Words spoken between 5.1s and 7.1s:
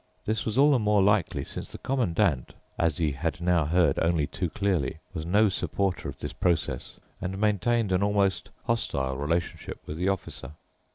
was no supporter of this process